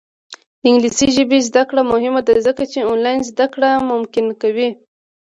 [0.61, 4.69] د انګلیسي ژبې زده کړه مهمه ده ځکه چې آنلاین زدکړه ممکنه کوي.